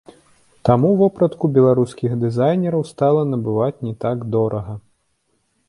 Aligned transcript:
Таму 0.69 0.89
вопратку 1.01 1.45
беларускіх 1.57 2.11
дызайнераў 2.25 2.87
стала 2.95 3.21
набываць 3.33 3.73
не 3.91 3.97
так 4.07 4.17
дорага. 4.41 4.73